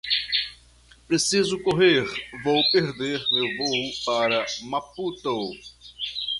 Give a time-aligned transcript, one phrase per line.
[1.07, 2.03] Preciso correr,
[2.43, 5.51] vou perder meu voo para Maputo.